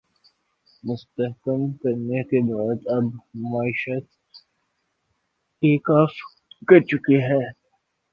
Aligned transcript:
مستحکم 0.83 1.71
کرنے 1.73 2.23
کے 2.23 2.41
بعد 2.47 2.87
اب 2.87 3.03
معیشت 3.43 4.05
ٹیک 5.63 5.89
آف 5.91 6.13
کر 6.67 6.79
چکی 6.87 7.21
ہے 7.21 7.41